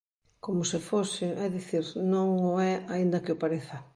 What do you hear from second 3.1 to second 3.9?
que o pareza.